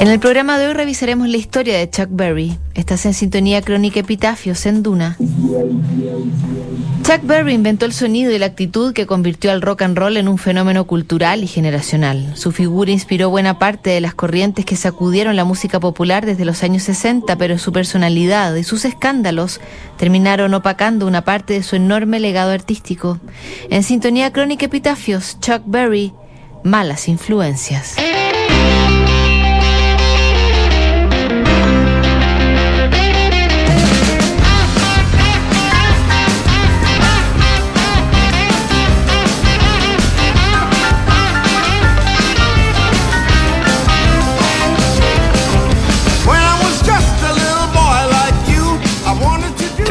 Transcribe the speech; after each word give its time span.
En 0.00 0.08
el 0.08 0.18
programa 0.18 0.58
de 0.58 0.66
hoy 0.66 0.72
revisaremos 0.72 1.28
la 1.28 1.36
historia 1.36 1.76
de 1.76 1.90
Chuck 1.90 2.08
Berry. 2.08 2.56
Estás 2.74 3.04
en 3.04 3.12
sintonía 3.12 3.60
crónica 3.60 4.00
Epitafios 4.00 4.64
en 4.64 4.82
Duna. 4.82 5.18
Chuck 7.02 7.20
Berry 7.22 7.52
inventó 7.52 7.84
el 7.84 7.92
sonido 7.92 8.32
y 8.32 8.38
la 8.38 8.46
actitud 8.46 8.94
que 8.94 9.04
convirtió 9.04 9.52
al 9.52 9.60
rock 9.60 9.82
and 9.82 9.98
roll 9.98 10.16
en 10.16 10.26
un 10.28 10.38
fenómeno 10.38 10.86
cultural 10.86 11.44
y 11.44 11.46
generacional. 11.46 12.34
Su 12.34 12.50
figura 12.50 12.90
inspiró 12.90 13.28
buena 13.28 13.58
parte 13.58 13.90
de 13.90 14.00
las 14.00 14.14
corrientes 14.14 14.64
que 14.64 14.74
sacudieron 14.74 15.36
la 15.36 15.44
música 15.44 15.80
popular 15.80 16.24
desde 16.24 16.46
los 16.46 16.62
años 16.62 16.84
60, 16.84 17.36
pero 17.36 17.58
su 17.58 17.70
personalidad 17.70 18.54
y 18.54 18.64
sus 18.64 18.86
escándalos 18.86 19.60
terminaron 19.98 20.54
opacando 20.54 21.06
una 21.06 21.26
parte 21.26 21.52
de 21.52 21.62
su 21.62 21.76
enorme 21.76 22.20
legado 22.20 22.52
artístico. 22.52 23.20
En 23.68 23.82
sintonía 23.82 24.32
crónica 24.32 24.64
Epitafios, 24.64 25.38
Chuck 25.40 25.60
Berry, 25.66 26.14
malas 26.64 27.06
influencias. 27.06 27.96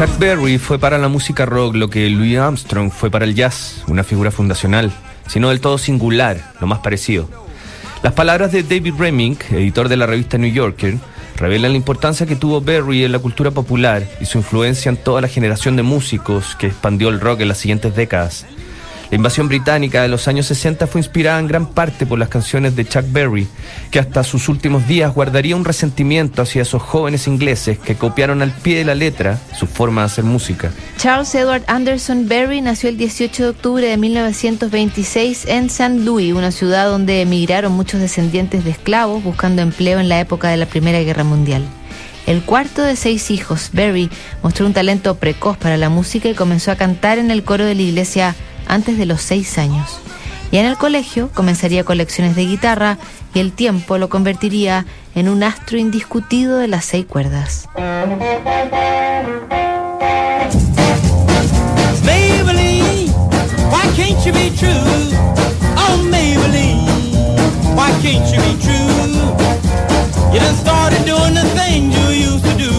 Chuck 0.00 0.18
Berry 0.18 0.56
fue 0.56 0.78
para 0.78 0.96
la 0.96 1.08
música 1.08 1.44
rock 1.44 1.74
lo 1.74 1.90
que 1.90 2.08
Louis 2.08 2.38
Armstrong 2.38 2.90
fue 2.90 3.10
para 3.10 3.26
el 3.26 3.34
jazz, 3.34 3.84
una 3.86 4.02
figura 4.02 4.30
fundacional, 4.30 4.90
sino 5.26 5.50
del 5.50 5.60
todo 5.60 5.76
singular, 5.76 6.54
lo 6.58 6.66
más 6.66 6.78
parecido. 6.78 7.28
Las 8.02 8.14
palabras 8.14 8.50
de 8.50 8.62
David 8.62 8.94
Reming, 8.98 9.36
editor 9.50 9.90
de 9.90 9.98
la 9.98 10.06
revista 10.06 10.38
New 10.38 10.50
Yorker, 10.50 10.96
revelan 11.36 11.72
la 11.72 11.76
importancia 11.76 12.24
que 12.24 12.34
tuvo 12.34 12.62
Berry 12.62 13.04
en 13.04 13.12
la 13.12 13.18
cultura 13.18 13.50
popular 13.50 14.08
y 14.22 14.24
su 14.24 14.38
influencia 14.38 14.88
en 14.88 14.96
toda 14.96 15.20
la 15.20 15.28
generación 15.28 15.76
de 15.76 15.82
músicos 15.82 16.56
que 16.56 16.68
expandió 16.68 17.10
el 17.10 17.20
rock 17.20 17.42
en 17.42 17.48
las 17.48 17.58
siguientes 17.58 17.94
décadas. 17.94 18.46
La 19.10 19.16
invasión 19.16 19.48
británica 19.48 20.02
de 20.02 20.08
los 20.08 20.28
años 20.28 20.46
60 20.46 20.86
fue 20.86 21.00
inspirada 21.00 21.40
en 21.40 21.48
gran 21.48 21.66
parte 21.66 22.06
por 22.06 22.20
las 22.20 22.28
canciones 22.28 22.76
de 22.76 22.84
Chuck 22.84 23.04
Berry, 23.08 23.48
que 23.90 23.98
hasta 23.98 24.22
sus 24.22 24.48
últimos 24.48 24.86
días 24.86 25.12
guardaría 25.12 25.56
un 25.56 25.64
resentimiento 25.64 26.42
hacia 26.42 26.62
esos 26.62 26.80
jóvenes 26.80 27.26
ingleses 27.26 27.76
que 27.76 27.96
copiaron 27.96 28.40
al 28.40 28.52
pie 28.52 28.78
de 28.78 28.84
la 28.84 28.94
letra 28.94 29.40
su 29.58 29.66
forma 29.66 30.02
de 30.02 30.06
hacer 30.06 30.22
música. 30.22 30.70
Charles 30.96 31.34
Edward 31.34 31.64
Anderson 31.66 32.28
Berry 32.28 32.60
nació 32.60 32.88
el 32.88 32.98
18 32.98 33.42
de 33.42 33.48
octubre 33.48 33.86
de 33.88 33.96
1926 33.96 35.46
en 35.48 35.66
St. 35.66 36.04
Louis, 36.04 36.32
una 36.32 36.52
ciudad 36.52 36.88
donde 36.88 37.22
emigraron 37.22 37.72
muchos 37.72 38.00
descendientes 38.00 38.64
de 38.64 38.70
esclavos 38.70 39.24
buscando 39.24 39.60
empleo 39.60 39.98
en 39.98 40.08
la 40.08 40.20
época 40.20 40.50
de 40.50 40.56
la 40.56 40.66
Primera 40.66 41.00
Guerra 41.00 41.24
Mundial. 41.24 41.64
El 42.28 42.42
cuarto 42.42 42.82
de 42.82 42.94
seis 42.94 43.32
hijos, 43.32 43.70
Berry, 43.72 44.08
mostró 44.44 44.66
un 44.66 44.72
talento 44.72 45.16
precoz 45.16 45.56
para 45.56 45.76
la 45.76 45.88
música 45.88 46.28
y 46.28 46.34
comenzó 46.34 46.70
a 46.70 46.76
cantar 46.76 47.18
en 47.18 47.32
el 47.32 47.42
coro 47.42 47.64
de 47.64 47.74
la 47.74 47.82
iglesia 47.82 48.36
antes 48.70 48.96
de 48.96 49.04
los 49.06 49.20
seis 49.20 49.58
años. 49.58 49.98
Y 50.52 50.56
en 50.58 50.66
el 50.66 50.76
colegio 50.76 51.30
comenzaría 51.34 51.84
colecciones 51.84 52.34
de 52.36 52.46
guitarra 52.46 52.98
y 53.34 53.40
el 53.40 53.52
tiempo 53.52 53.98
lo 53.98 54.08
convertiría 54.08 54.86
en 55.14 55.28
un 55.28 55.42
astro 55.42 55.78
indiscutido 55.78 56.58
de 56.58 56.68
las 56.68 56.84
seis 56.84 57.06
cuerdas. 57.06 57.68
Maybelline, 62.04 63.12
why 63.70 63.86
can't 63.96 64.24
you 64.24 64.32
be 64.32 64.50
true? 64.56 64.70
Oh, 65.76 65.98
Maybelline, 66.10 66.86
why 67.76 67.90
can't 68.02 68.26
you 68.32 68.40
be 68.40 68.56
true? 68.62 68.78
You 70.32 70.40
done 70.40 70.56
started 70.56 71.04
doing 71.04 71.34
the 71.34 71.44
things 71.54 71.94
you 71.94 72.32
used 72.32 72.44
to 72.44 72.56
do. 72.56 72.70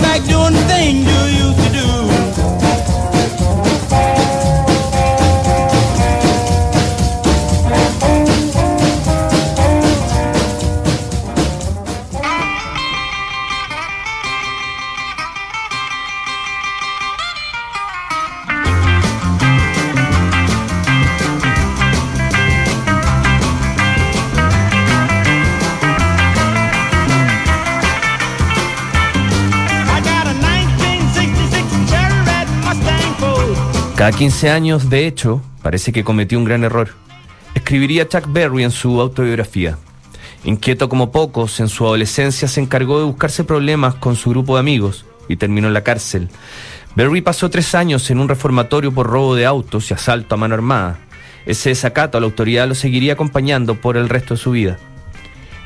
Back 0.00 0.24
doing 0.24 0.54
the 0.54 0.64
thing. 0.66 0.96
You 1.06 1.46
used 1.46 1.58
to 1.64 1.73
Cada 34.04 34.18
15 34.18 34.50
años, 34.50 34.90
de 34.90 35.06
hecho, 35.06 35.40
parece 35.62 35.90
que 35.90 36.04
cometió 36.04 36.36
un 36.38 36.44
gran 36.44 36.62
error. 36.62 36.90
escribiría 37.54 38.06
Chuck 38.06 38.30
Berry 38.30 38.62
en 38.62 38.70
su 38.70 39.00
autobiografía. 39.00 39.78
Inquieto 40.44 40.90
como 40.90 41.10
pocos, 41.10 41.58
en 41.58 41.70
su 41.70 41.86
adolescencia 41.86 42.46
se 42.46 42.60
encargó 42.60 42.98
de 42.98 43.06
buscarse 43.06 43.44
problemas 43.44 43.94
con 43.94 44.14
su 44.14 44.28
grupo 44.28 44.56
de 44.56 44.60
amigos 44.60 45.06
y 45.26 45.36
terminó 45.36 45.68
en 45.68 45.72
la 45.72 45.84
cárcel. 45.84 46.28
Berry 46.94 47.22
pasó 47.22 47.48
tres 47.48 47.74
años 47.74 48.10
en 48.10 48.18
un 48.18 48.28
reformatorio 48.28 48.92
por 48.92 49.06
robo 49.06 49.36
de 49.36 49.46
autos 49.46 49.90
y 49.90 49.94
asalto 49.94 50.34
a 50.34 50.36
mano 50.38 50.54
armada. 50.54 50.98
Ese 51.46 51.70
desacato 51.70 52.18
a 52.18 52.20
la 52.20 52.26
autoridad 52.26 52.68
lo 52.68 52.74
seguiría 52.74 53.14
acompañando 53.14 53.80
por 53.80 53.96
el 53.96 54.10
resto 54.10 54.34
de 54.34 54.38
su 54.38 54.50
vida. 54.50 54.76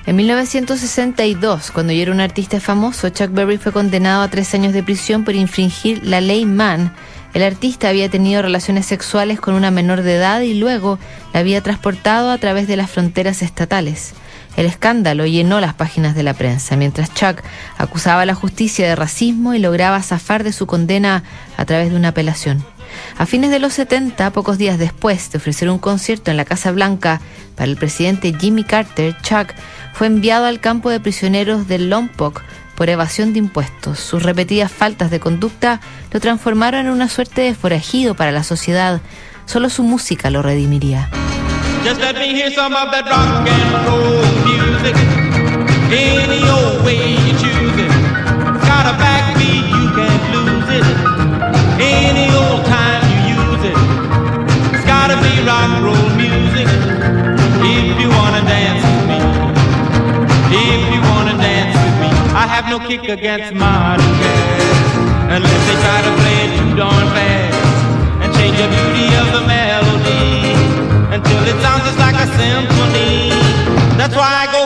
En 0.06 0.14
1962, 0.14 1.73
cuando 1.73 1.93
ya 1.93 2.02
era 2.02 2.12
un 2.12 2.20
artista 2.20 2.61
famoso, 2.61 3.08
Chuck 3.08 3.32
Berry 3.32 3.58
fue 3.58 3.73
condenado 3.73 4.23
a 4.23 4.29
tres 4.29 4.55
años 4.55 4.73
de 4.73 4.85
prisión 4.85 5.25
por 5.25 5.35
infringir 5.35 6.05
la 6.05 6.20
ley 6.20 6.46
Mann. 6.46 6.94
El 7.38 7.44
artista 7.44 7.88
había 7.88 8.08
tenido 8.08 8.43
relaciones 8.43 8.85
sexuales 8.87 9.38
con 9.38 9.55
una 9.55 9.70
menor 9.70 10.02
de 10.02 10.17
edad 10.17 10.40
y 10.40 10.55
luego 10.55 10.99
la 11.32 11.38
había 11.38 11.62
transportado 11.62 12.32
a 12.32 12.38
través 12.38 12.67
de 12.67 12.76
las 12.76 12.90
fronteras 12.90 13.43
estatales. 13.43 14.14
El 14.56 14.67
escándalo 14.67 15.25
llenó 15.25 15.61
las 15.61 15.75
páginas 15.75 16.17
de 16.17 16.25
la 16.25 16.35
prensa, 16.35 16.75
mientras 16.75 17.14
Chuck 17.14 17.44
acusaba 17.76 18.23
a 18.23 18.26
la 18.26 18.35
justicia 18.35 18.88
de 18.88 18.96
racismo 18.96 19.55
y 19.55 19.61
lograba 19.61 20.02
zafar 20.02 20.43
de 20.43 20.52
su 20.52 20.67
condena 20.67 21.23
a 21.56 21.64
través 21.64 21.90
de 21.90 21.96
una 21.96 22.08
apelación. 22.08 22.64
A 23.17 23.25
fines 23.25 23.52
de 23.52 23.61
los 23.61 23.73
70, 23.75 24.32
pocos 24.32 24.58
días 24.58 24.76
después 24.76 25.31
de 25.31 25.38
ofrecer 25.38 25.70
un 25.70 25.79
concierto 25.79 26.32
en 26.32 26.37
la 26.37 26.44
Casa 26.44 26.73
Blanca 26.73 27.20
para 27.55 27.70
el 27.70 27.76
presidente 27.76 28.35
Jimmy 28.37 28.64
Carter, 28.64 29.17
Chuck 29.23 29.55
fue 29.93 30.08
enviado 30.08 30.46
al 30.46 30.58
campo 30.58 30.90
de 30.90 30.99
prisioneros 30.99 31.69
de 31.69 31.79
Lompoc 31.79 32.43
por 32.78 32.88
evasión 32.88 33.32
de 33.32 33.40
impuestos. 33.40 33.98
Sus 33.98 34.22
repetidas 34.22 34.70
faltas 34.70 35.10
de 35.10 35.19
conducta 35.19 35.80
lo 36.12 36.20
transformaron 36.20 36.86
en 36.86 36.92
una 36.92 37.08
suerte 37.08 37.42
de 37.42 37.54
forajido 37.56 38.14
para 38.14 38.30
la 38.30 38.44
sociedad. 38.44 39.00
Solo 39.46 39.69
su 39.69 39.82
música 39.82 40.30
lo 40.30 40.42
redimiría. 40.42 41.10
Kick 62.88 63.05
against 63.05 63.52
modern 63.52 64.12
jazz. 64.17 64.96
Unless 65.29 65.62
they 65.69 65.76
try 65.85 66.00
to 66.08 66.12
play 66.25 66.37
it 66.49 66.52
too 66.56 66.73
darn 66.73 67.06
fast. 67.12 67.61
And 68.25 68.32
change 68.32 68.56
the 68.56 68.64
beauty 68.64 69.12
of 69.20 69.26
the 69.37 69.44
melody 69.44 70.56
until 71.12 71.43
it 71.52 71.61
sounds 71.61 71.85
just 71.85 72.00
like 72.00 72.17
a 72.17 72.25
symphony. 72.40 73.29
That's 74.00 74.17
why 74.17 74.32
I 74.40 74.49
go 74.56 74.57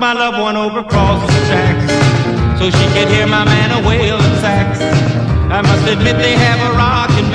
my 0.00 0.14
loved 0.14 0.40
one 0.40 0.56
over 0.56 0.80
across 0.80 1.20
the 1.20 1.40
tracks. 1.52 1.92
So 2.58 2.70
she 2.70 2.86
could 2.96 3.08
hear 3.12 3.26
my 3.26 3.44
man 3.44 3.68
a 3.70 3.86
wailing 3.86 4.34
sax. 4.40 4.80
I 5.52 5.60
must 5.60 5.86
admit 5.92 6.16
they 6.16 6.32
have 6.32 6.72
a 6.72 6.72
rockin' 6.72 7.28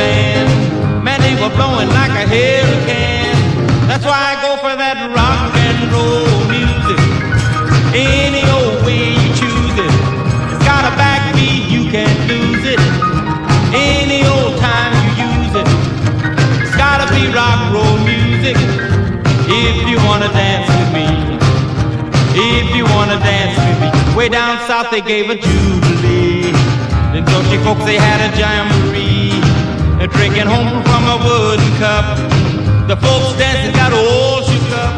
south 24.75 24.91
they 24.91 24.99
gave 24.99 25.29
a 25.29 25.35
jubilee. 25.35 26.51
The 27.13 27.21
Dutchy 27.31 27.57
folks, 27.63 27.85
they 27.85 27.95
had 27.95 28.19
a 28.27 28.29
jamboree. 28.35 29.31
They're 29.97 30.11
drinking 30.17 30.47
home 30.51 30.83
from 30.83 31.03
a 31.15 31.17
wooden 31.25 31.71
cup. 31.79 32.05
The 32.89 32.97
folks 32.97 33.39
dancing 33.39 33.73
got 33.79 33.93
all 33.93 34.41
shook 34.43 34.69
up 34.83 34.93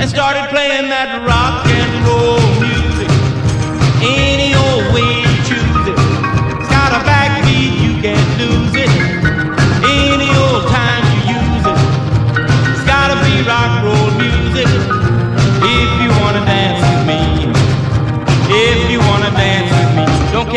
and 0.00 0.06
started 0.16 0.44
playing 0.50 0.90
that 0.92 1.10
rock 1.24 1.64
and 1.78 1.90
roll 2.04 2.39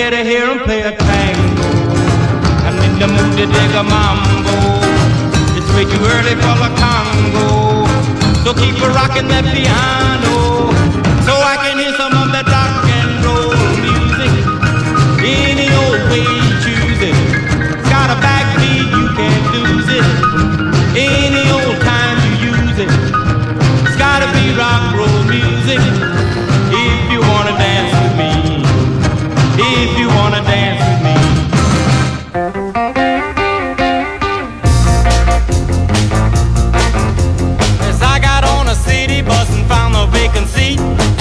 me. 0.04 0.10
Care 0.10 0.24
to 0.24 0.30
hear 0.30 0.48
him 0.48 0.60
play 0.60 0.82
a 0.82 0.92
tango. 0.96 1.64
I'm 2.66 2.78
in 2.84 3.00
the 3.00 3.08
mood 3.08 3.38
to 3.38 3.46
dig 3.46 3.76
a 3.76 3.84
mambo. 3.84 4.56
It's 5.58 5.70
way 5.74 5.86
too 5.86 6.04
early 6.06 6.36
for 6.36 6.56
the 6.60 6.70
Congo. 6.80 7.88
So 8.44 8.54
keep 8.54 8.76
a 8.82 8.90
rocking 8.90 9.28
that 9.28 9.46
piano. 9.54 10.53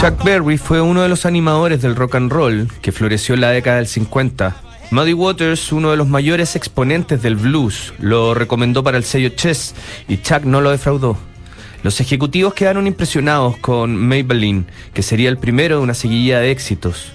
Chuck 0.02 0.24
Berry 0.24 0.58
fue 0.58 0.80
uno 0.80 1.02
de 1.02 1.08
los 1.08 1.26
animadores 1.26 1.80
del 1.80 1.94
rock 1.94 2.16
and 2.16 2.32
roll 2.32 2.66
que 2.80 2.90
floreció 2.90 3.36
en 3.36 3.40
la 3.40 3.50
década 3.50 3.76
del 3.76 3.86
50. 3.86 4.56
Muddy 4.90 5.12
Waters, 5.12 5.70
uno 5.70 5.92
de 5.92 5.96
los 5.96 6.08
mayores 6.08 6.56
exponentes 6.56 7.22
del 7.22 7.36
blues, 7.36 7.94
lo 8.00 8.34
recomendó 8.34 8.82
para 8.82 8.98
el 8.98 9.04
sello 9.04 9.28
Chess 9.28 9.76
y 10.08 10.16
Chuck 10.16 10.42
no 10.42 10.60
lo 10.60 10.72
defraudó. 10.72 11.16
Los 11.84 12.00
ejecutivos 12.00 12.52
quedaron 12.52 12.88
impresionados 12.88 13.56
con 13.58 13.94
Maybelline, 13.94 14.66
que 14.92 15.04
sería 15.04 15.28
el 15.28 15.38
primero 15.38 15.76
de 15.76 15.82
una 15.84 15.94
seguidilla 15.94 16.40
de 16.40 16.50
éxitos. 16.50 17.12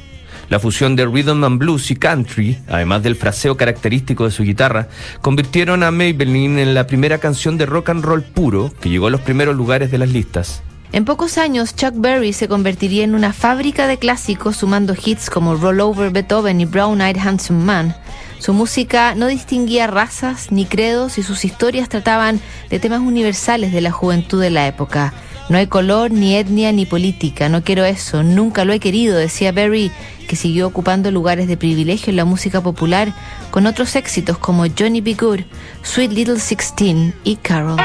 La 0.48 0.62
fusión 0.62 0.96
de 0.96 1.08
rhythm 1.08 1.44
and 1.44 1.60
blues 1.60 1.92
y 1.92 1.98
country, 1.98 2.58
además 2.70 3.04
del 3.04 3.18
fraseo 3.18 3.58
característico 3.58 4.24
de 4.24 4.32
su 4.32 4.44
guitarra, 4.44 4.88
convirtieron 5.20 5.84
a 5.84 5.92
Maybelline 5.92 6.58
en 6.60 6.74
la 6.74 6.88
primera 6.88 7.18
canción 7.18 7.58
de 7.58 7.66
rock 7.66 7.90
and 7.90 8.06
roll 8.06 8.24
puro 8.24 8.72
que 8.80 8.90
llegó 8.90 9.08
a 9.08 9.12
los 9.12 9.20
primeros 9.20 9.58
lugares 9.58 9.92
de 9.92 9.98
las 9.98 10.08
listas. 10.08 10.64
En 10.94 11.04
pocos 11.04 11.38
años, 11.38 11.76
Chuck 11.76 11.94
Berry 11.96 12.32
se 12.32 12.48
convertiría 12.48 13.04
en 13.04 13.14
una 13.14 13.34
fábrica 13.34 13.88
de 13.88 13.98
clásicos 13.98 14.58
sumando 14.58 14.96
hits 14.96 15.30
como 15.30 15.56
Roll 15.56 15.82
Over 15.82 16.12
Beethoven 16.12 16.62
y 16.62 16.66
Brown 16.66 17.02
Eyed 17.02 17.18
Handsome 17.18 17.64
Man. 17.64 17.96
Su 18.40 18.54
música 18.54 19.14
no 19.16 19.28
distinguía 19.28 19.88
razas 19.88 20.52
ni 20.52 20.66
credos 20.66 21.18
y 21.18 21.24
sus 21.24 21.44
historias 21.44 21.90
trataban 21.90 22.40
de 22.70 22.80
temas 22.80 23.02
universales 23.02 23.74
de 23.74 23.82
la 23.82 23.92
juventud 23.92 24.42
de 24.42 24.50
la 24.50 24.68
época. 24.68 25.14
No 25.50 25.58
hay 25.58 25.68
color, 25.68 26.12
ni 26.12 26.36
etnia, 26.36 26.72
ni 26.72 26.86
política. 26.86 27.50
No 27.50 27.64
quiero 27.64 27.86
eso, 27.86 28.24
nunca 28.24 28.66
lo 28.66 28.74
he 28.74 28.80
querido, 28.80 29.18
decía 29.18 29.52
Berry, 29.52 29.92
que 30.28 30.36
siguió 30.36 30.68
ocupando 30.68 31.10
lugares 31.10 31.48
de 31.48 31.58
privilegio 31.58 32.12
en 32.12 32.18
la 32.18 32.26
música 32.26 32.62
popular 32.62 33.14
con 33.50 33.66
otros 33.66 33.96
éxitos 33.96 34.38
como 34.38 34.66
Johnny 34.68 35.02
B. 35.02 35.16
Good, 35.16 35.42
Sweet 35.84 36.12
Little 36.12 36.40
Sixteen 36.40 37.14
y 37.24 37.38
Carol. 37.38 37.78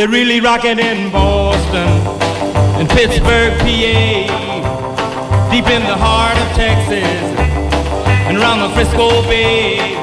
They're 0.00 0.08
really 0.08 0.40
rocking 0.40 0.78
in 0.78 1.12
Boston 1.12 1.86
and 2.80 2.88
Pittsburgh, 2.88 3.52
PA, 3.60 5.50
deep 5.50 5.66
in 5.66 5.82
the 5.82 5.94
heart 5.94 6.38
of 6.38 6.56
Texas 6.56 7.04
and 8.26 8.38
around 8.38 8.60
the 8.60 8.70
Frisco 8.70 9.20
Bay, 9.28 9.96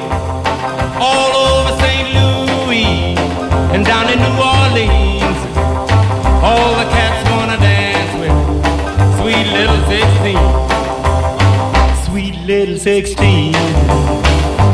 all 1.00 1.34
over 1.34 1.76
St. 1.82 2.14
Louis 2.14 3.18
and 3.74 3.84
down 3.84 4.08
in 4.08 4.20
New 4.20 4.38
Orleans. 4.38 5.40
All 6.46 6.76
the 6.78 6.86
cats 6.94 7.28
wanna 7.32 7.56
dance 7.58 8.14
with 8.20 8.30
sweet 9.18 9.48
little 9.50 9.82
16, 9.90 10.38
sweet 12.06 12.36
little 12.46 12.78
16. 12.78 13.52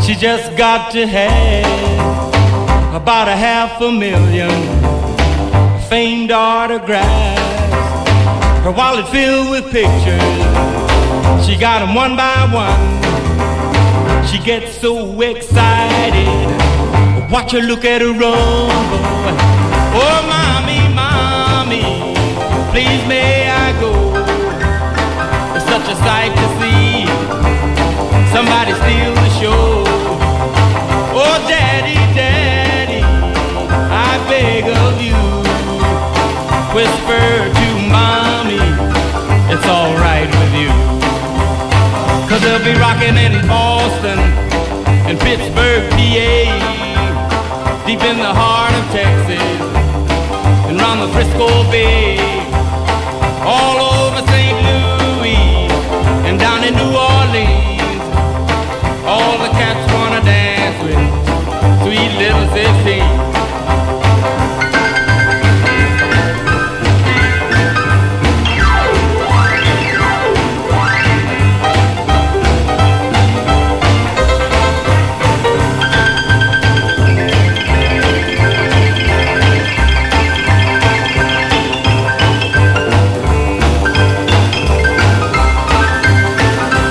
She 0.02 0.14
just 0.16 0.54
got 0.58 0.92
to 0.92 1.06
have 1.06 1.64
about 2.94 3.28
a 3.28 3.36
half 3.36 3.80
a 3.80 3.90
million 3.90 4.83
famed 5.88 6.30
autographs. 6.30 7.40
Her 8.64 8.72
wallet 8.72 9.08
filled 9.08 9.50
with 9.50 9.64
pictures. 9.70 10.20
She 11.44 11.56
got 11.56 11.80
them 11.80 11.94
one 11.94 12.16
by 12.16 12.48
one. 12.52 14.26
She 14.26 14.38
gets 14.38 14.76
so 14.78 15.20
excited. 15.20 16.26
Watch 17.30 17.52
her 17.52 17.60
look 17.60 17.84
at 17.84 18.00
her 18.00 18.12
run. 18.12 18.70
Oh, 19.96 20.20
mommy, 20.34 20.82
mommy, 20.94 22.14
please 22.72 23.06
may 23.06 23.50
I 23.50 23.72
go? 23.80 23.92
It's 25.56 25.66
such 25.66 25.86
a 25.88 25.96
sight 26.06 26.32
to 26.40 26.46
see. 26.58 27.06
Somebody 28.32 28.72
steal 28.72 29.13
descobrir 51.24 52.43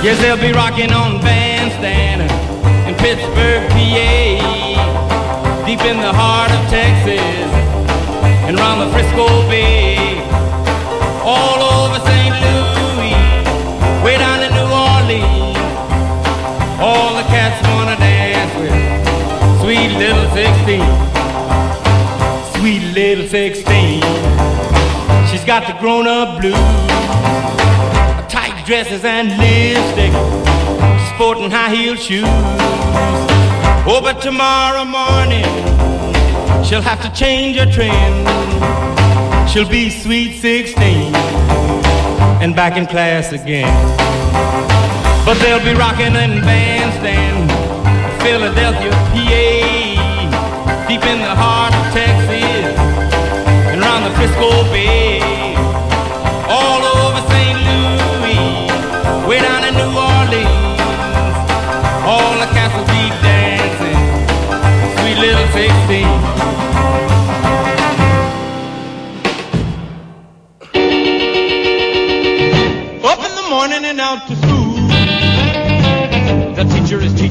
Yes, 0.03 0.19
they'll 0.19 0.36
be 0.36 0.51
rocking 0.51 0.91
on 0.91 1.22
bandstand 1.22 2.24
in 2.89 2.93
Pittsburgh, 2.95 3.63
PA, 3.72 5.63
deep 5.65 5.79
in 5.79 5.95
the 5.95 6.12
heart 6.12 6.51
of 6.51 6.60
Texas 6.69 7.48
and 8.43 8.60
round 8.60 8.81
the 8.81 8.91
Frisco 8.91 9.48
Bay, 9.48 10.19
all 11.24 11.55
over 11.55 12.03
St. 12.03 12.36
Louis, 12.36 13.15
way 14.03 14.17
down 14.17 14.43
in 14.43 14.51
New 14.51 14.67
Orleans. 14.75 15.55
All 16.83 17.15
the 17.15 17.24
cats 17.31 17.65
wanna 17.72 17.95
dance 17.95 18.53
with 18.60 18.75
sweet 19.62 19.95
little 19.95 20.27
16, 20.36 20.83
sweet 22.60 22.83
little 22.93 23.25
16. 23.29 24.03
She's 25.31 25.45
got 25.45 25.65
the 25.65 25.79
grown-up 25.79 26.41
blues 26.41 26.93
dresses 28.65 29.03
and 29.03 29.29
lipstick, 29.29 30.13
sporting 31.13 31.51
high 31.51 31.74
heel 31.75 31.96
shoes. 31.96 32.24
Oh, 33.86 34.00
but 34.01 34.22
tomorrow 34.22 34.86
morning 34.86 35.43
she'll 36.63 36.82
have 36.82 37.01
to 37.01 37.12
change 37.12 37.58
her 37.58 37.70
trend. 37.70 39.50
She'll 39.50 39.67
be 39.67 39.89
sweet 39.89 40.39
16 40.39 41.13
and 42.41 42.55
back 42.55 42.77
in 42.77 42.86
class 42.86 43.34
again. 43.34 43.67
But 45.25 45.36
they'll 45.39 45.63
be 45.63 45.74
rocking 45.77 46.15
in 46.15 46.41
bandstand, 46.41 47.51
Philadelphia, 48.22 48.91
PA, 48.91 49.62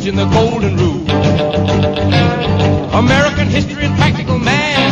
teaching 0.03 0.17
the 0.17 0.27
golden 0.27 0.77
rule. 0.77 1.01
American 2.93 3.47
history 3.47 3.85
and 3.85 3.97
practical 3.97 4.37
man. 4.37 4.91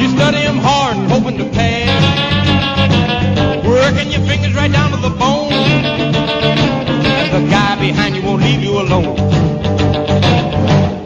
You 0.00 0.08
study 0.08 0.38
'em 0.38 0.58
hard 0.58 0.96
hoping 1.12 1.38
to 1.38 1.44
pass. 1.44 2.02
Working 3.64 4.10
your 4.10 4.22
fingers 4.30 4.52
right 4.54 4.72
down 4.72 4.90
to 4.90 4.96
the 4.96 5.14
bone. 5.22 5.52
The 7.34 7.42
guy 7.56 7.76
behind 7.86 8.16
you 8.16 8.22
won't 8.22 8.42
leave 8.42 8.62
you 8.64 8.80
alone. 8.80 9.16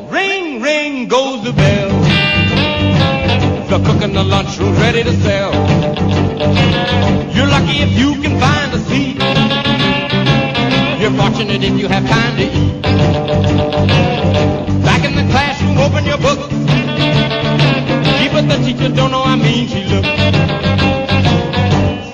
Ring, 0.09 0.63
ring 0.63 1.09
goes 1.09 1.43
the 1.45 1.53
bell. 1.53 1.93
The 3.69 3.79
cook 3.87 4.01
in 4.03 4.13
the 4.15 4.25
lunchroom's 4.25 4.79
ready 4.87 5.03
to 5.03 5.15
sell. 5.27 5.53
You're 7.35 7.51
lucky 7.57 7.77
if 7.87 7.93
you 8.01 8.11
can 8.23 8.35
find 8.41 8.73
a 8.73 8.81
seat. 8.89 9.10
Fortunate 11.41 11.65
if 11.65 11.81
you 11.81 11.89
have 11.89 12.07
time 12.07 12.37
to 12.37 12.43
eat. 12.43 12.83
Back 14.85 15.05
in 15.07 15.15
the 15.17 15.25
classroom, 15.33 15.79
open 15.79 16.05
your 16.05 16.19
book. 16.19 16.39
Gee, 18.19 18.29
but 18.29 18.47
the 18.47 18.59
teacher 18.63 18.95
don't 18.95 19.11
know 19.11 19.23
how 19.23 19.37
mean 19.37 19.67
she 19.67 19.83
looks. 19.85 20.07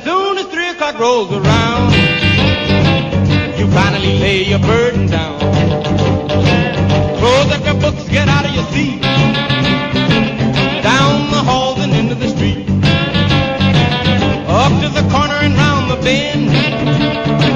Soon 0.04 0.38
as 0.38 0.46
three 0.46 0.68
o'clock 0.68 1.00
rolls 1.00 1.32
around, 1.32 1.92
you 3.58 3.66
finally 3.72 4.16
lay 4.20 4.44
your 4.44 4.60
burden 4.60 5.08
down. 5.08 5.40
Close 7.18 7.50
up 7.50 7.64
your 7.64 7.80
books, 7.80 8.08
get 8.08 8.28
out 8.28 8.44
of 8.44 8.54
your 8.54 8.66
seat. 8.66 9.02
Down 10.86 11.32
the 11.32 11.42
halls 11.42 11.80
and 11.80 11.92
into 11.92 12.14
the 12.14 12.28
street. 12.28 12.64
Up 14.46 14.70
to 14.82 14.88
the 14.88 15.02
corner 15.10 15.40
and 15.42 15.54
round 15.56 15.90
the 15.90 15.96
bend. 15.96 17.55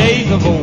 Days 0.00 0.30
of 0.30 0.46
old. 0.46 0.59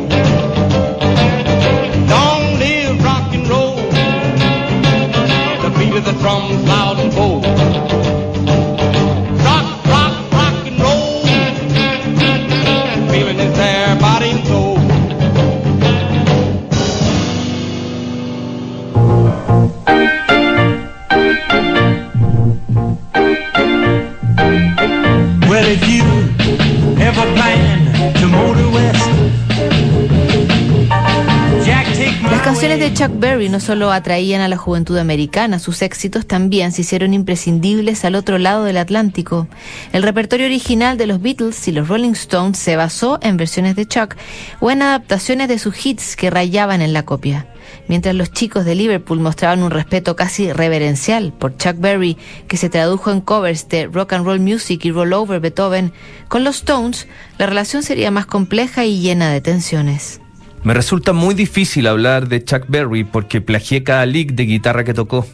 No 33.48 33.60
solo 33.60 33.90
atraían 33.92 34.40
a 34.40 34.48
la 34.48 34.56
juventud 34.56 34.96
americana, 34.98 35.58
sus 35.58 35.82
éxitos 35.82 36.26
también 36.26 36.72
se 36.72 36.82
hicieron 36.82 37.14
imprescindibles 37.14 38.04
al 38.04 38.14
otro 38.14 38.38
lado 38.38 38.64
del 38.64 38.76
Atlántico. 38.76 39.48
El 39.92 40.02
repertorio 40.02 40.46
original 40.46 40.98
de 40.98 41.06
los 41.06 41.20
Beatles 41.20 41.66
y 41.68 41.72
los 41.72 41.88
Rolling 41.88 42.12
Stones 42.12 42.58
se 42.58 42.76
basó 42.76 43.18
en 43.22 43.36
versiones 43.36 43.76
de 43.76 43.86
Chuck 43.86 44.16
o 44.60 44.70
en 44.70 44.82
adaptaciones 44.82 45.48
de 45.48 45.58
sus 45.58 45.84
hits 45.84 46.16
que 46.16 46.30
rayaban 46.30 46.82
en 46.82 46.92
la 46.92 47.04
copia. 47.04 47.46
Mientras 47.86 48.14
los 48.14 48.32
chicos 48.32 48.64
de 48.64 48.74
Liverpool 48.74 49.20
mostraban 49.20 49.62
un 49.62 49.70
respeto 49.70 50.16
casi 50.16 50.52
reverencial 50.52 51.32
por 51.32 51.56
Chuck 51.56 51.76
Berry, 51.78 52.16
que 52.46 52.56
se 52.56 52.68
tradujo 52.68 53.10
en 53.10 53.20
covers 53.20 53.68
de 53.68 53.86
rock 53.86 54.12
and 54.12 54.26
roll 54.26 54.40
music 54.40 54.84
y 54.84 54.90
roll 54.90 55.12
over 55.12 55.40
Beethoven, 55.40 55.92
con 56.28 56.44
los 56.44 56.56
Stones 56.56 57.08
la 57.38 57.46
relación 57.46 57.82
sería 57.82 58.10
más 58.10 58.26
compleja 58.26 58.84
y 58.84 59.00
llena 59.00 59.30
de 59.30 59.40
tensiones. 59.40 60.20
Me 60.64 60.74
resulta 60.74 61.12
muy 61.12 61.34
difícil 61.34 61.86
hablar 61.86 62.28
de 62.28 62.44
Chuck 62.44 62.64
Berry 62.68 63.04
porque 63.04 63.40
plagié 63.40 63.84
cada 63.84 64.04
lick 64.06 64.32
de 64.32 64.44
guitarra 64.44 64.84
que 64.84 64.92
tocó. 64.92 65.26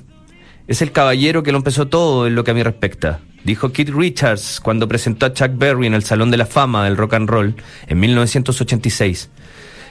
Es 0.67 0.83
el 0.83 0.93
caballero 0.93 1.43
que 1.43 1.51
lo 1.51 1.59
empezó 1.59 1.89
todo 1.89 2.27
en 2.27 2.35
lo 2.35 2.45
que 2.45 2.51
a 2.51 2.55
mí 2.55 2.63
respecta, 2.63 3.21
dijo 3.43 3.73
Keith 3.73 3.91
Richards 3.91 4.61
cuando 4.63 4.87
presentó 4.87 5.27
a 5.27 5.33
Chuck 5.33 5.53
Berry 5.57 5.87
en 5.87 5.95
el 5.95 6.05
Salón 6.05 6.31
de 6.31 6.37
la 6.37 6.47
Fama 6.47 6.85
del 6.85 6.97
Rock 6.97 7.15
and 7.15 7.29
Roll 7.29 7.57
en 7.87 8.01
1986. 8.01 9.31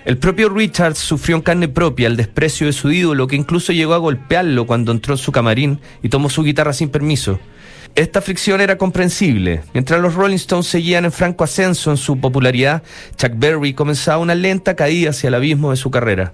El 0.05 0.17
propio 0.17 0.49
Richards 0.49 0.99
sufrió 0.99 1.35
en 1.35 1.41
carne 1.41 1.67
propia 1.67 2.07
el 2.07 2.17
desprecio 2.17 2.67
de 2.67 2.73
su 2.73 2.91
ídolo 2.91 3.27
que 3.27 3.35
incluso 3.35 3.71
llegó 3.71 3.93
a 3.93 3.99
golpearlo 3.99 4.65
cuando 4.67 4.91
entró 4.91 5.13
en 5.13 5.17
su 5.17 5.31
camarín 5.31 5.79
y 6.01 6.09
tomó 6.09 6.29
su 6.29 6.43
guitarra 6.43 6.73
sin 6.73 6.89
permiso. 6.89 7.39
Esta 7.95 8.21
fricción 8.21 8.59
era 8.59 8.79
comprensible. 8.79 9.61
Mientras 9.73 10.01
los 10.01 10.15
Rolling 10.15 10.37
Stones 10.37 10.65
seguían 10.65 11.05
en 11.05 11.11
franco 11.11 11.43
ascenso 11.43 11.91
en 11.91 11.97
su 11.97 12.19
popularidad, 12.19 12.81
Chuck 13.17 13.33
Berry 13.35 13.75
comenzaba 13.75 14.17
una 14.17 14.33
lenta 14.33 14.75
caída 14.75 15.11
hacia 15.11 15.27
el 15.27 15.35
abismo 15.35 15.69
de 15.69 15.77
su 15.77 15.91
carrera. 15.91 16.33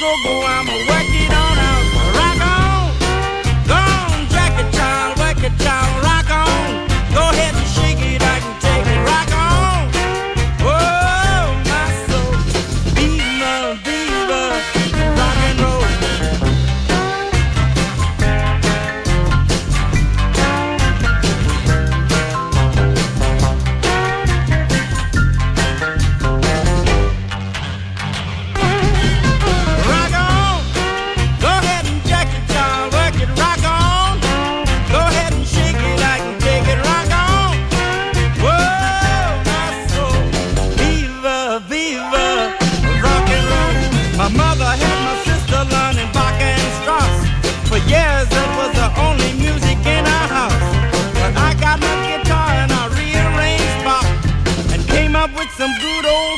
go 0.00 0.16
go, 0.22 0.42
I'm 0.42 0.68
away. 0.68 0.97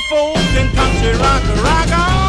folks 0.09 0.57
in 0.57 0.71
country 0.71 1.13
rock, 1.19 1.43
rock 1.63 1.99
on. 1.99 2.20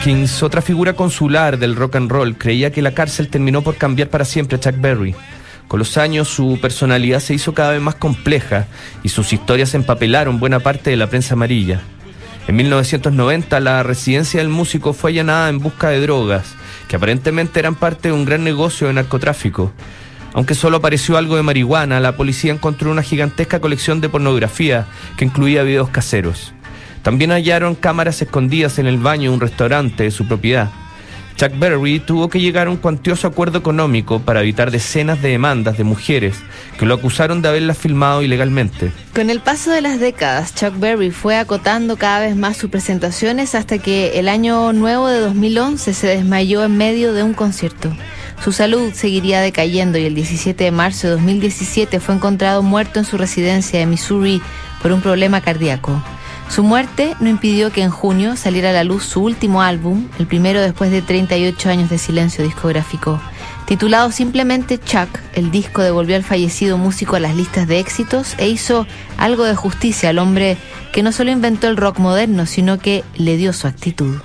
Perkins, 0.00 0.42
otra 0.42 0.62
figura 0.62 0.94
consular 0.94 1.58
del 1.58 1.76
rock 1.76 1.96
and 1.96 2.10
roll, 2.10 2.38
creía 2.38 2.72
que 2.72 2.80
la 2.80 2.94
cárcel 2.94 3.28
terminó 3.28 3.60
por 3.60 3.76
cambiar 3.76 4.08
para 4.08 4.24
siempre 4.24 4.56
a 4.56 4.60
Chuck 4.60 4.80
Berry. 4.80 5.14
Con 5.68 5.78
los 5.78 5.98
años 5.98 6.26
su 6.26 6.58
personalidad 6.58 7.20
se 7.20 7.34
hizo 7.34 7.52
cada 7.52 7.72
vez 7.72 7.82
más 7.82 7.96
compleja 7.96 8.66
y 9.02 9.10
sus 9.10 9.30
historias 9.34 9.74
empapelaron 9.74 10.40
buena 10.40 10.58
parte 10.58 10.88
de 10.88 10.96
la 10.96 11.08
prensa 11.08 11.34
amarilla. 11.34 11.82
En 12.48 12.56
1990 12.56 13.60
la 13.60 13.82
residencia 13.82 14.40
del 14.40 14.48
músico 14.48 14.94
fue 14.94 15.10
allanada 15.10 15.50
en 15.50 15.58
busca 15.58 15.90
de 15.90 16.00
drogas, 16.00 16.54
que 16.88 16.96
aparentemente 16.96 17.60
eran 17.60 17.74
parte 17.74 18.08
de 18.08 18.14
un 18.14 18.24
gran 18.24 18.42
negocio 18.42 18.86
de 18.86 18.94
narcotráfico. 18.94 19.70
Aunque 20.32 20.54
solo 20.54 20.78
apareció 20.78 21.18
algo 21.18 21.36
de 21.36 21.42
marihuana, 21.42 22.00
la 22.00 22.16
policía 22.16 22.54
encontró 22.54 22.90
una 22.90 23.02
gigantesca 23.02 23.60
colección 23.60 24.00
de 24.00 24.08
pornografía 24.08 24.86
que 25.18 25.26
incluía 25.26 25.62
videos 25.62 25.90
caseros. 25.90 26.54
También 27.02 27.30
hallaron 27.30 27.74
cámaras 27.74 28.20
escondidas 28.22 28.78
en 28.78 28.86
el 28.86 28.98
baño 28.98 29.30
de 29.30 29.36
un 29.36 29.40
restaurante 29.40 30.04
de 30.04 30.10
su 30.10 30.26
propiedad. 30.26 30.70
Chuck 31.40 31.58
Berry 31.58 32.00
tuvo 32.00 32.28
que 32.28 32.38
llegar 32.38 32.66
a 32.66 32.70
un 32.70 32.76
cuantioso 32.76 33.26
acuerdo 33.26 33.56
económico 33.56 34.20
para 34.20 34.42
evitar 34.42 34.70
decenas 34.70 35.22
de 35.22 35.30
demandas 35.30 35.78
de 35.78 35.84
mujeres 35.84 36.36
que 36.78 36.84
lo 36.84 36.92
acusaron 36.92 37.40
de 37.40 37.48
haberlas 37.48 37.78
filmado 37.78 38.20
ilegalmente. 38.20 38.92
Con 39.14 39.30
el 39.30 39.40
paso 39.40 39.70
de 39.70 39.80
las 39.80 39.98
décadas, 39.98 40.54
Chuck 40.54 40.78
Berry 40.78 41.10
fue 41.10 41.38
acotando 41.38 41.96
cada 41.96 42.20
vez 42.20 42.36
más 42.36 42.58
sus 42.58 42.68
presentaciones 42.68 43.54
hasta 43.54 43.78
que 43.78 44.18
el 44.18 44.28
año 44.28 44.74
nuevo 44.74 45.08
de 45.08 45.20
2011 45.20 45.94
se 45.94 46.06
desmayó 46.08 46.62
en 46.62 46.76
medio 46.76 47.14
de 47.14 47.22
un 47.22 47.32
concierto. 47.32 47.90
Su 48.44 48.52
salud 48.52 48.92
seguiría 48.92 49.40
decayendo 49.40 49.96
y 49.96 50.04
el 50.04 50.14
17 50.14 50.64
de 50.64 50.70
marzo 50.70 51.06
de 51.06 51.14
2017 51.14 52.00
fue 52.00 52.16
encontrado 52.16 52.62
muerto 52.62 52.98
en 52.98 53.06
su 53.06 53.16
residencia 53.16 53.78
de 53.78 53.86
Missouri 53.86 54.42
por 54.82 54.92
un 54.92 55.00
problema 55.00 55.40
cardíaco. 55.40 56.02
Su 56.50 56.64
muerte 56.64 57.14
no 57.20 57.28
impidió 57.28 57.70
que 57.70 57.82
en 57.82 57.90
junio 57.90 58.36
saliera 58.36 58.70
a 58.70 58.72
la 58.72 58.82
luz 58.82 59.04
su 59.04 59.22
último 59.22 59.62
álbum, 59.62 60.08
el 60.18 60.26
primero 60.26 60.60
después 60.60 60.90
de 60.90 61.00
38 61.00 61.68
años 61.70 61.88
de 61.88 61.96
silencio 61.96 62.42
discográfico. 62.42 63.20
Titulado 63.66 64.10
simplemente 64.10 64.78
Chuck, 64.78 65.20
el 65.34 65.52
disco 65.52 65.80
devolvió 65.80 66.16
al 66.16 66.24
fallecido 66.24 66.76
músico 66.76 67.14
a 67.14 67.20
las 67.20 67.36
listas 67.36 67.68
de 67.68 67.78
éxitos 67.78 68.34
e 68.36 68.48
hizo 68.48 68.84
algo 69.16 69.44
de 69.44 69.54
justicia 69.54 70.08
al 70.08 70.18
hombre 70.18 70.56
que 70.92 71.04
no 71.04 71.12
solo 71.12 71.30
inventó 71.30 71.68
el 71.68 71.76
rock 71.76 72.00
moderno, 72.00 72.46
sino 72.46 72.80
que 72.80 73.04
le 73.14 73.36
dio 73.36 73.52
su 73.52 73.68
actitud. 73.68 74.16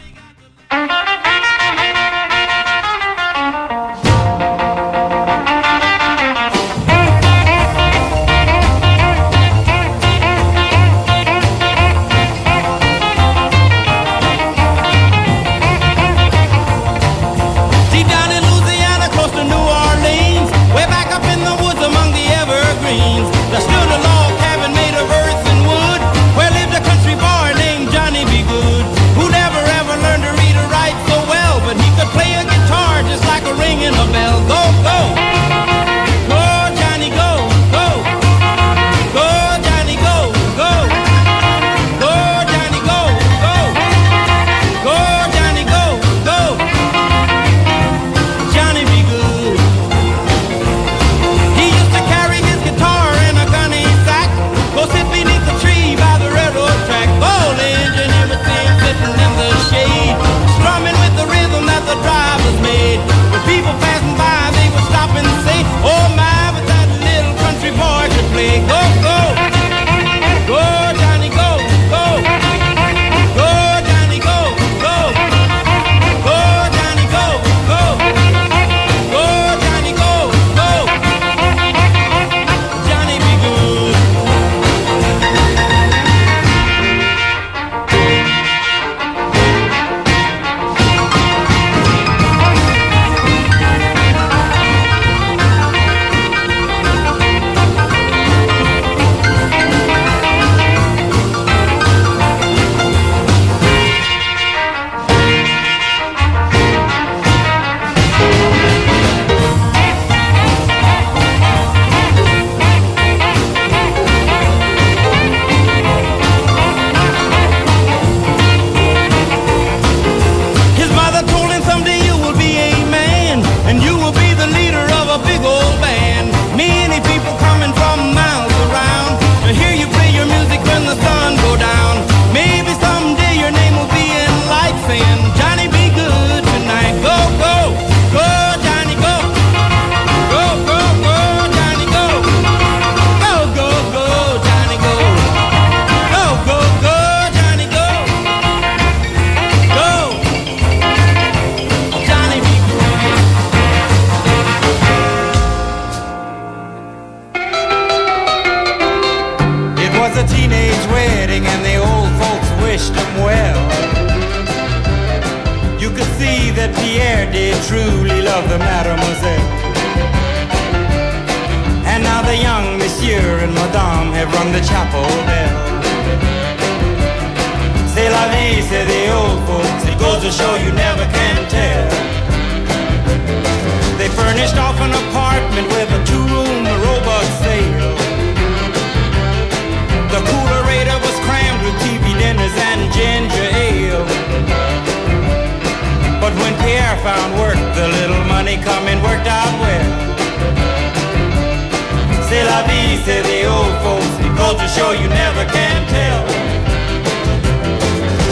Say 203.06 203.22
the 203.22 203.46
old 203.46 203.76
folks. 203.86 204.18
Goes 204.34 204.58
to 204.58 204.68
show 204.68 204.89
you 204.91 205.08
never 205.08 205.46
can 205.46 205.80
tell. 205.94 206.26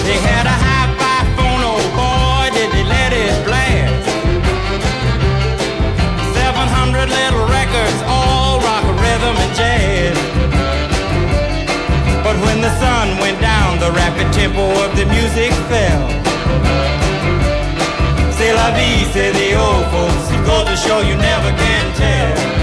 They 0.02 0.18
had 0.18 0.46
a 0.50 0.58
hi-fi 0.66 1.20
phone, 1.38 1.62
oh 1.62 1.78
boy, 1.94 2.50
did 2.58 2.70
they 2.74 2.82
let 2.82 3.14
it 3.14 3.36
blast. 3.46 4.06
700 6.34 7.06
little 7.06 7.46
records, 7.54 8.00
all 8.10 8.58
rock, 8.66 8.86
rhythm, 8.98 9.36
and 9.46 9.54
jazz. 9.54 10.18
But 12.26 12.36
when 12.42 12.60
the 12.66 12.74
sun 12.82 13.22
went 13.22 13.40
down, 13.40 13.78
the 13.78 13.92
rapid 13.92 14.34
tempo 14.34 14.66
of 14.84 14.90
the 14.98 15.06
music 15.06 15.54
fell. 15.70 16.02
la 18.58 18.70
vie, 18.74 19.06
say 19.14 19.30
the 19.38 19.54
old 19.54 19.86
folks. 19.94 20.26
It 20.34 20.42
goes 20.50 20.66
to 20.66 20.76
show 20.76 21.00
you 21.00 21.16
never 21.16 21.52
can 21.62 21.86
tell. 21.94 22.63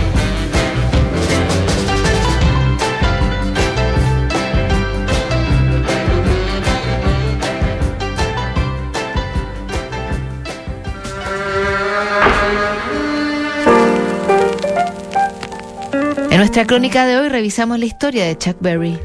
Nuestra 16.41 16.65
crónica 16.65 17.05
de 17.05 17.17
hoy 17.17 17.29
revisamos 17.29 17.77
la 17.77 17.85
historia 17.85 18.25
de 18.25 18.35
Chuck 18.35 18.57
Berry. 18.61 18.97